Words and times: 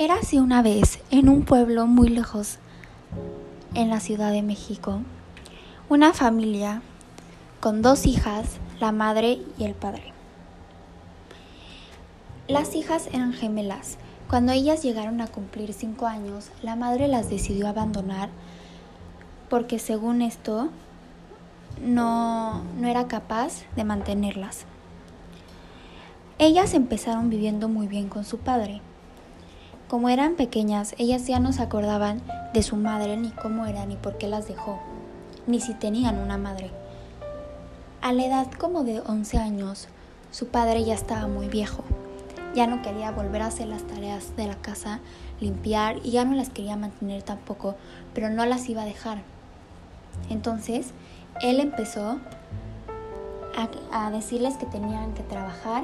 Érase 0.00 0.40
una 0.40 0.62
vez, 0.62 0.98
en 1.10 1.28
un 1.28 1.42
pueblo 1.42 1.86
muy 1.86 2.08
lejos, 2.08 2.56
en 3.74 3.90
la 3.90 4.00
Ciudad 4.00 4.32
de 4.32 4.40
México, 4.40 5.00
una 5.90 6.14
familia 6.14 6.80
con 7.60 7.82
dos 7.82 8.06
hijas, 8.06 8.46
la 8.80 8.92
madre 8.92 9.42
y 9.58 9.64
el 9.64 9.74
padre. 9.74 10.14
Las 12.48 12.74
hijas 12.76 13.10
eran 13.12 13.34
gemelas. 13.34 13.98
Cuando 14.26 14.52
ellas 14.52 14.82
llegaron 14.82 15.20
a 15.20 15.26
cumplir 15.26 15.74
cinco 15.74 16.06
años, 16.06 16.48
la 16.62 16.76
madre 16.76 17.06
las 17.06 17.28
decidió 17.28 17.68
abandonar 17.68 18.30
porque 19.50 19.78
según 19.78 20.22
esto 20.22 20.70
no, 21.84 22.62
no 22.80 22.88
era 22.88 23.06
capaz 23.06 23.64
de 23.76 23.84
mantenerlas. 23.84 24.64
Ellas 26.38 26.72
empezaron 26.72 27.28
viviendo 27.28 27.68
muy 27.68 27.86
bien 27.86 28.08
con 28.08 28.24
su 28.24 28.38
padre. 28.38 28.80
Como 29.90 30.08
eran 30.08 30.36
pequeñas, 30.36 30.94
ellas 30.98 31.26
ya 31.26 31.40
no 31.40 31.52
se 31.52 31.62
acordaban 31.62 32.22
de 32.54 32.62
su 32.62 32.76
madre, 32.76 33.16
ni 33.16 33.30
cómo 33.30 33.66
era, 33.66 33.86
ni 33.86 33.96
por 33.96 34.18
qué 34.18 34.28
las 34.28 34.46
dejó, 34.46 34.78
ni 35.48 35.58
si 35.58 35.74
tenían 35.74 36.18
una 36.18 36.38
madre. 36.38 36.70
A 38.00 38.12
la 38.12 38.24
edad 38.24 38.46
como 38.52 38.84
de 38.84 39.00
11 39.00 39.38
años, 39.38 39.88
su 40.30 40.46
padre 40.46 40.84
ya 40.84 40.94
estaba 40.94 41.26
muy 41.26 41.48
viejo. 41.48 41.82
Ya 42.54 42.68
no 42.68 42.82
quería 42.82 43.10
volver 43.10 43.42
a 43.42 43.46
hacer 43.46 43.66
las 43.66 43.82
tareas 43.82 44.36
de 44.36 44.46
la 44.46 44.54
casa, 44.54 45.00
limpiar 45.40 45.96
y 46.04 46.12
ya 46.12 46.24
no 46.24 46.36
las 46.36 46.50
quería 46.50 46.76
mantener 46.76 47.24
tampoco, 47.24 47.74
pero 48.14 48.30
no 48.30 48.46
las 48.46 48.68
iba 48.68 48.82
a 48.82 48.86
dejar. 48.86 49.22
Entonces, 50.28 50.92
él 51.42 51.58
empezó 51.58 52.20
a, 53.56 53.68
a 53.90 54.10
decirles 54.12 54.56
que 54.56 54.66
tenían 54.66 55.14
que 55.14 55.24
trabajar 55.24 55.82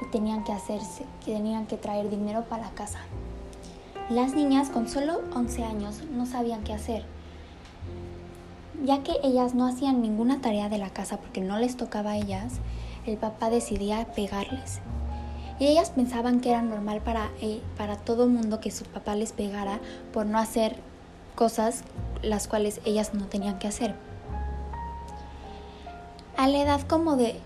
y 0.00 0.08
tenían 0.12 0.44
que 0.44 0.52
hacerse, 0.52 1.04
que 1.24 1.34
tenían 1.34 1.66
que 1.66 1.76
traer 1.76 2.08
dinero 2.08 2.44
para 2.44 2.66
la 2.66 2.70
casa. 2.70 3.00
Las 4.10 4.34
niñas 4.34 4.68
con 4.68 4.88
solo 4.88 5.22
11 5.34 5.64
años 5.64 6.02
no 6.10 6.26
sabían 6.26 6.64
qué 6.64 6.72
hacer, 6.72 7.04
ya 8.84 9.02
que 9.02 9.12
ellas 9.22 9.54
no 9.54 9.66
hacían 9.66 10.02
ninguna 10.02 10.40
tarea 10.40 10.68
de 10.68 10.78
la 10.78 10.90
casa 10.90 11.18
porque 11.18 11.40
no 11.40 11.58
les 11.58 11.76
tocaba 11.76 12.12
a 12.12 12.16
ellas, 12.16 12.54
el 13.06 13.16
papá 13.16 13.48
decidía 13.48 14.06
pegarles. 14.14 14.80
Y 15.58 15.66
ellas 15.66 15.90
pensaban 15.90 16.40
que 16.40 16.50
era 16.50 16.62
normal 16.62 17.00
para, 17.00 17.30
eh, 17.40 17.60
para 17.78 17.96
todo 17.96 18.26
mundo 18.26 18.60
que 18.60 18.70
su 18.70 18.84
papá 18.84 19.14
les 19.14 19.32
pegara 19.32 19.78
por 20.12 20.26
no 20.26 20.38
hacer 20.38 20.76
cosas 21.36 21.84
las 22.22 22.48
cuales 22.48 22.80
ellas 22.84 23.14
no 23.14 23.26
tenían 23.26 23.58
que 23.58 23.68
hacer. 23.68 23.94
A 26.36 26.48
la 26.48 26.58
edad 26.60 26.80
como 26.82 27.16
de 27.16 27.38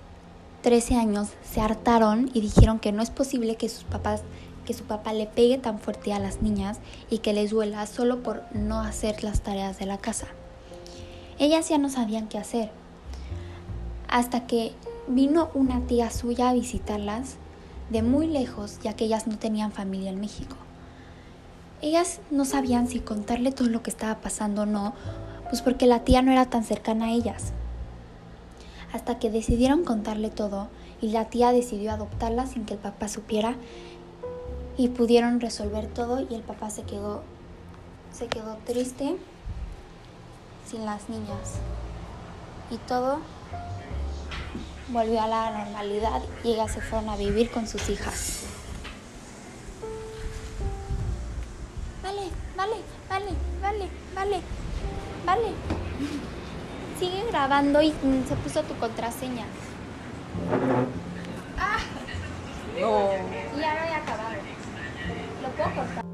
13 0.62 0.96
años 0.96 1.28
se 1.42 1.60
hartaron 1.60 2.30
y 2.32 2.40
dijeron 2.40 2.78
que 2.78 2.92
no 2.92 3.02
es 3.02 3.10
posible 3.10 3.56
que 3.56 3.68
sus 3.68 3.84
papás 3.84 4.22
que 4.66 4.74
su 4.74 4.84
papá 4.84 5.14
le 5.14 5.26
pegue 5.26 5.56
tan 5.56 5.78
fuerte 5.78 6.12
a 6.12 6.18
las 6.18 6.42
niñas 6.42 6.78
y 7.08 7.18
que 7.18 7.32
les 7.32 7.50
duela 7.50 7.86
solo 7.86 8.22
por 8.22 8.42
no 8.52 8.80
hacer 8.80 9.24
las 9.24 9.40
tareas 9.40 9.78
de 9.78 9.86
la 9.86 9.96
casa. 9.96 10.26
Ellas 11.38 11.70
ya 11.70 11.78
no 11.78 11.88
sabían 11.88 12.28
qué 12.28 12.36
hacer. 12.36 12.70
Hasta 14.08 14.46
que 14.46 14.72
vino 15.08 15.50
una 15.54 15.80
tía 15.86 16.10
suya 16.10 16.50
a 16.50 16.52
visitarlas 16.52 17.36
de 17.90 18.02
muy 18.02 18.26
lejos, 18.26 18.78
ya 18.82 18.94
que 18.94 19.04
ellas 19.04 19.26
no 19.26 19.38
tenían 19.38 19.72
familia 19.72 20.10
en 20.10 20.20
México. 20.20 20.56
Ellas 21.82 22.20
no 22.30 22.44
sabían 22.44 22.88
si 22.88 23.00
contarle 23.00 23.52
todo 23.52 23.68
lo 23.68 23.82
que 23.82 23.90
estaba 23.90 24.16
pasando 24.20 24.62
o 24.62 24.66
no, 24.66 24.94
pues 25.48 25.62
porque 25.62 25.86
la 25.86 26.04
tía 26.04 26.22
no 26.22 26.32
era 26.32 26.46
tan 26.46 26.64
cercana 26.64 27.06
a 27.06 27.10
ellas. 27.10 27.52
Hasta 28.92 29.18
que 29.18 29.30
decidieron 29.30 29.84
contarle 29.84 30.30
todo 30.30 30.68
y 31.00 31.10
la 31.10 31.26
tía 31.26 31.52
decidió 31.52 31.92
adoptarla 31.92 32.46
sin 32.46 32.64
que 32.64 32.74
el 32.74 32.80
papá 32.80 33.08
supiera 33.08 33.56
y 34.76 34.88
pudieron 34.88 35.40
resolver 35.40 35.86
todo 35.86 36.20
y 36.20 36.34
el 36.34 36.42
papá 36.42 36.70
se 36.70 36.82
quedó 36.82 37.22
se 38.12 38.28
quedó 38.28 38.56
triste 38.66 39.16
sin 40.68 40.84
las 40.84 41.08
niñas 41.08 41.60
y 42.70 42.76
todo 42.78 43.20
volvió 44.88 45.20
a 45.20 45.26
la 45.26 45.64
normalidad 45.64 46.22
y 46.44 46.52
ellas 46.52 46.72
se 46.72 46.80
fueron 46.80 47.08
a 47.10 47.16
vivir 47.16 47.50
con 47.50 47.66
sus 47.66 47.88
hijas. 47.88 48.42
Vale, 52.02 52.30
vale, 52.56 52.76
vale, 53.08 53.30
vale, 53.60 53.88
vale, 54.14 54.40
vale. 55.24 55.52
Sigue 56.98 57.24
grabando 57.30 57.82
y 57.82 57.92
se 58.28 58.36
puso 58.36 58.62
tu 58.62 58.74
contraseña. 58.76 59.44
먹었다. 65.74 66.05